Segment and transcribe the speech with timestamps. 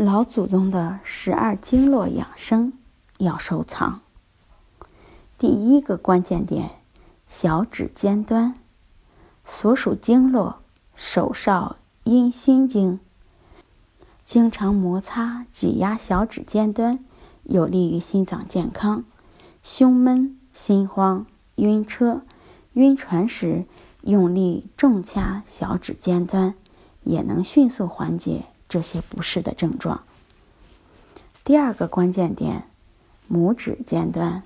[0.00, 2.72] 老祖宗的十二经络养生
[3.18, 4.00] 要收藏。
[5.36, 6.70] 第一个关键点，
[7.26, 8.54] 小指尖端，
[9.44, 10.60] 所属经络
[10.94, 13.00] 手少阴心经。
[14.22, 17.04] 经常摩擦挤压小指尖端，
[17.42, 19.02] 有利于心脏健康。
[19.64, 21.26] 胸闷、心慌、
[21.56, 22.22] 晕车、
[22.74, 23.66] 晕船时，
[24.02, 26.54] 用力重掐小指尖端，
[27.02, 28.44] 也能迅速缓解。
[28.68, 30.02] 这些不适的症状。
[31.44, 32.68] 第二个关键点，
[33.30, 34.42] 拇指尖端，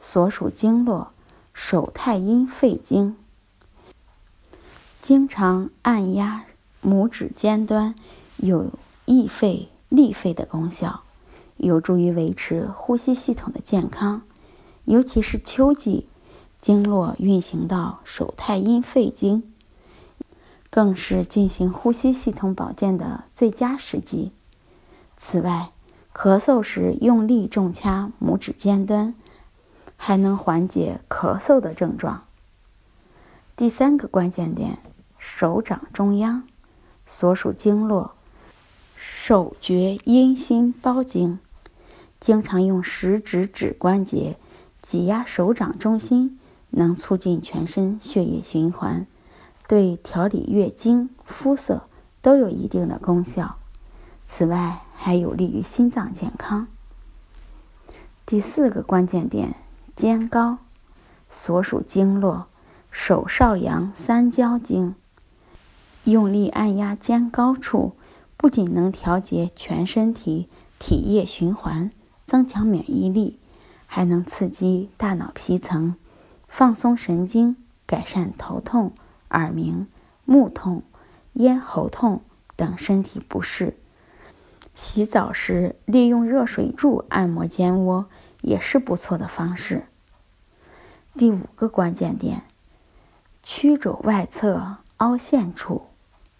[0.00, 1.12] 所属经络
[1.52, 3.16] 手太阴肺经。
[5.02, 6.46] 经常按压
[6.82, 7.94] 拇指尖端，
[8.38, 8.70] 有
[9.04, 11.02] 益肺利肺的功效，
[11.58, 14.22] 有助于维持呼吸系统的健康。
[14.84, 16.06] 尤其是秋季，
[16.60, 19.52] 经络运行到手太阴肺经。
[20.76, 24.32] 更是进行呼吸系统保健的最佳时机。
[25.16, 25.70] 此外，
[26.12, 29.14] 咳嗽时用力重掐拇指尖端，
[29.96, 32.24] 还能缓解咳嗽的症状。
[33.56, 34.76] 第三个关键点，
[35.18, 36.42] 手掌中央，
[37.06, 38.12] 所属经络
[38.94, 41.38] 手厥阴心包经。
[42.20, 44.36] 经常用食指指关节
[44.82, 46.38] 挤压手掌中心，
[46.68, 49.06] 能促进全身血液循环。
[49.68, 51.88] 对调理月经、肤色
[52.22, 53.56] 都有一定的功效，
[54.28, 56.68] 此外还有利于心脏健康。
[58.24, 59.56] 第四个关键点，
[59.94, 60.58] 肩高，
[61.28, 62.46] 所属经络
[62.90, 64.94] 手少阳三焦经。
[66.04, 67.96] 用力按压肩高处，
[68.36, 70.48] 不仅能调节全身体
[70.78, 71.90] 体液循环，
[72.26, 73.40] 增强免疫力，
[73.86, 75.96] 还能刺激大脑皮层，
[76.46, 77.56] 放松神经，
[77.86, 78.92] 改善头痛。
[79.30, 79.86] 耳鸣、
[80.24, 80.82] 目痛、
[81.34, 82.22] 咽喉痛
[82.56, 83.76] 等身体不适，
[84.74, 88.06] 洗澡时利用热水柱按摩肩窝
[88.40, 89.86] 也是不错的方式。
[91.14, 92.44] 第五个关键点，
[93.42, 95.86] 曲肘外侧凹陷处，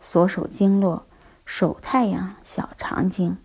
[0.00, 1.06] 所属经络
[1.44, 3.36] 手太阳小肠经。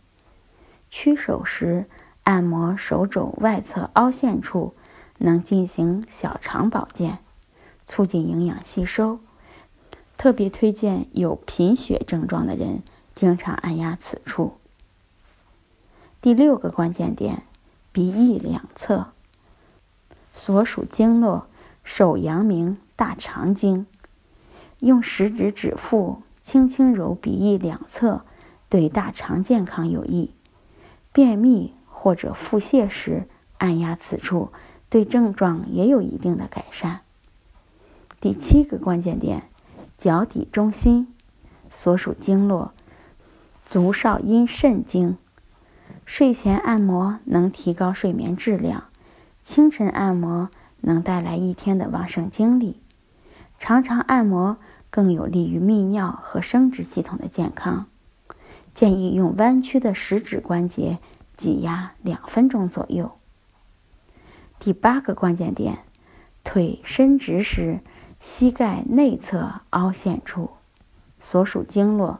[0.89, 1.85] 屈手时
[2.23, 4.73] 按摩手肘外侧凹陷处，
[5.19, 7.19] 能进行小肠保健，
[7.85, 9.19] 促进营养吸收。
[10.19, 12.83] 特别推荐有贫血症状的人
[13.15, 14.57] 经常按压此处。
[16.21, 17.43] 第六个关键点，
[17.93, 19.13] 鼻翼两侧，
[20.33, 21.47] 所属经络
[21.85, 23.87] 手阳明大肠经。
[24.79, 28.25] 用食指指腹轻轻揉鼻翼两侧，
[28.67, 30.31] 对大肠健康有益。
[31.13, 34.51] 便秘或者腹泻时按压此处，
[34.89, 36.99] 对症状也有一定的改善。
[38.19, 39.43] 第七个关键点。
[39.99, 41.13] 脚底中心
[41.69, 42.71] 所属经络
[43.65, 45.17] 足少阴肾经，
[46.05, 48.85] 睡前按摩能提高睡眠质量，
[49.43, 50.49] 清晨按摩
[50.79, 52.79] 能带来一天的旺盛精力，
[53.59, 54.55] 常常按摩
[54.89, 57.85] 更有利于泌尿和生殖系统的健康。
[58.73, 60.99] 建议用弯曲的食指关节
[61.35, 63.11] 挤压两分钟左右。
[64.59, 65.79] 第八个关键点，
[66.45, 67.81] 腿伸直时。
[68.19, 70.51] 膝盖内侧凹陷处，
[71.19, 72.19] 所属经络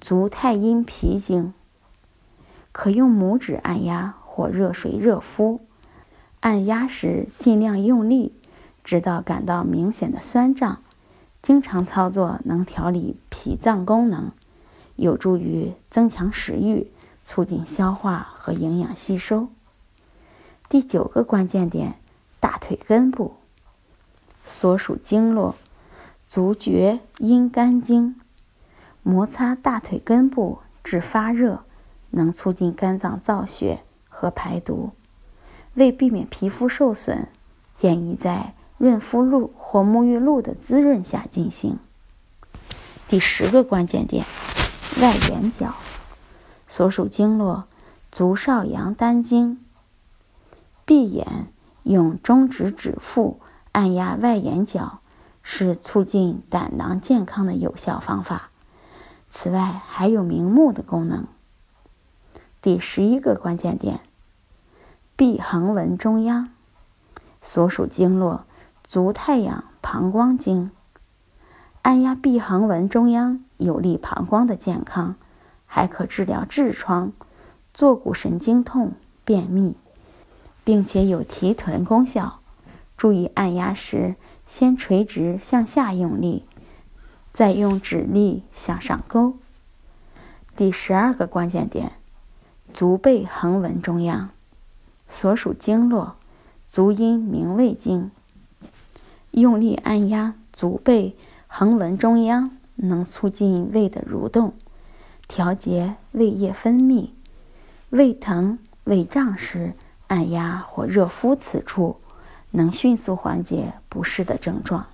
[0.00, 1.52] 足太阴脾经。
[2.72, 5.60] 可用拇指按压或热水热敷，
[6.40, 8.32] 按压时尽量用力，
[8.84, 10.82] 直到感到明显的酸胀。
[11.40, 14.32] 经常操作能调理脾脏功能，
[14.96, 16.90] 有助于增强食欲，
[17.24, 19.48] 促进消化和营养吸收。
[20.68, 21.94] 第九个关键点，
[22.38, 23.34] 大腿根部。
[24.48, 25.56] 所属经络，
[26.26, 28.16] 足厥阴肝经。
[29.02, 31.64] 摩擦大腿根部至发热，
[32.10, 34.92] 能促进肝脏造血和排毒。
[35.74, 37.28] 为避免皮肤受损，
[37.76, 41.78] 建议在润肤露或沐浴露的滋润下进行。
[43.06, 44.24] 第十个关键点，
[45.02, 45.74] 外眼角。
[46.66, 47.64] 所属经络，
[48.10, 49.60] 足少阳丹经。
[50.86, 51.48] 闭眼，
[51.82, 53.38] 用中指指腹。
[53.78, 54.98] 按压外眼角
[55.40, 58.50] 是促进胆囊健康的有效方法。
[59.30, 61.28] 此外，还有明目的功能。
[62.60, 64.00] 第十一个关键点：
[65.14, 66.48] 臂横纹中央，
[67.40, 68.46] 所属经络
[68.82, 70.72] 足太阳膀胱经。
[71.82, 75.14] 按压臂横纹中央，有利膀胱的健康，
[75.66, 77.12] 还可治疗痔疮、
[77.72, 79.76] 坐骨神经痛、便秘，
[80.64, 82.40] 并且有提臀功效。
[82.98, 84.16] 注意按压时，
[84.46, 86.44] 先垂直向下用力，
[87.32, 89.38] 再用指力向上勾。
[90.54, 91.92] 第十二个关键点。
[92.74, 94.28] 足背横纹中央，
[95.08, 96.16] 所属经络
[96.68, 98.10] 足阴明胃经。
[99.30, 101.16] 用力按压足背
[101.46, 104.52] 横纹中央，能促进胃的蠕动，
[105.26, 107.08] 调节胃液分泌。
[107.88, 109.72] 胃疼、胃胀时，
[110.08, 111.96] 按压或热敷此处，
[112.50, 114.84] 能迅速缓解不适的症状。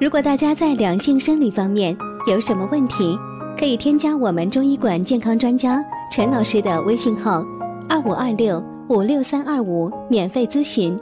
[0.00, 3.18] 如果大家在两性生理方面有什么问题，
[3.58, 7.44] 可以添加我们中医馆健康专家陈老师的微信号：
[7.88, 10.98] 二五二六五六三二五，免费咨询。